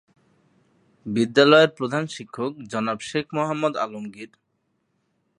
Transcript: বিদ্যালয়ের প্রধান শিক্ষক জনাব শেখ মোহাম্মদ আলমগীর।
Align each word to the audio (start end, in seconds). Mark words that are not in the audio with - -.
বিদ্যালয়ের 1.05 1.71
প্রধান 1.77 2.03
শিক্ষক 2.07 2.51
জনাব 2.71 2.97
শেখ 3.09 3.25
মোহাম্মদ 3.33 3.73
আলমগীর। 3.77 4.31